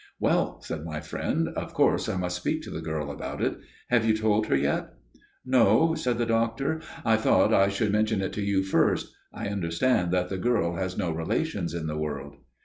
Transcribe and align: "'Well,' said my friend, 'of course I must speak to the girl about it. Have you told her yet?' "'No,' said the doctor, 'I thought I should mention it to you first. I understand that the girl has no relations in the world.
"'Well,' 0.19 0.59
said 0.63 0.83
my 0.83 0.99
friend, 0.99 1.49
'of 1.49 1.75
course 1.75 2.09
I 2.09 2.17
must 2.17 2.37
speak 2.37 2.63
to 2.63 2.71
the 2.71 2.81
girl 2.81 3.11
about 3.11 3.39
it. 3.39 3.59
Have 3.91 4.03
you 4.03 4.17
told 4.17 4.47
her 4.47 4.55
yet?' 4.55 4.93
"'No,' 5.45 5.93
said 5.93 6.17
the 6.17 6.25
doctor, 6.25 6.81
'I 7.05 7.17
thought 7.17 7.53
I 7.53 7.67
should 7.69 7.91
mention 7.91 8.19
it 8.19 8.33
to 8.33 8.41
you 8.41 8.63
first. 8.63 9.13
I 9.31 9.49
understand 9.49 10.09
that 10.11 10.29
the 10.29 10.39
girl 10.39 10.73
has 10.75 10.97
no 10.97 11.11
relations 11.11 11.75
in 11.75 11.85
the 11.85 11.99
world. 11.99 12.37